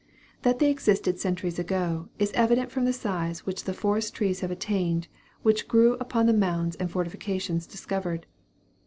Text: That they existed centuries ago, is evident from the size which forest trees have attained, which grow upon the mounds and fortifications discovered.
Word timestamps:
That 0.41 0.57
they 0.57 0.71
existed 0.71 1.19
centuries 1.19 1.59
ago, 1.59 2.09
is 2.17 2.31
evident 2.31 2.71
from 2.71 2.85
the 2.85 2.91
size 2.91 3.45
which 3.45 3.61
forest 3.61 4.15
trees 4.15 4.39
have 4.39 4.49
attained, 4.49 5.07
which 5.43 5.67
grow 5.67 5.93
upon 5.99 6.25
the 6.25 6.33
mounds 6.33 6.75
and 6.77 6.89
fortifications 6.89 7.67
discovered. 7.67 8.25